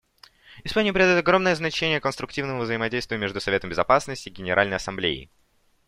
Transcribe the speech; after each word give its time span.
Испания 0.63 0.93
придает 0.93 1.19
огромное 1.19 1.53
значение 1.53 1.99
конструктивному 2.01 2.63
взаимодействию 2.63 3.19
между 3.21 3.39
Советом 3.39 3.69
Безопасности 3.69 4.29
и 4.29 4.33
Генеральной 4.33 4.77
Ассамблеей. 4.77 5.29